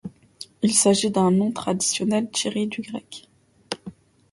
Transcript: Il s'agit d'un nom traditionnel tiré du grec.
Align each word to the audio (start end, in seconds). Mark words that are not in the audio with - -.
Il 0.63 0.73
s'agit 0.73 1.11
d'un 1.11 1.29
nom 1.29 1.51
traditionnel 1.51 2.27
tiré 2.31 2.65
du 2.65 2.81
grec. 2.81 3.29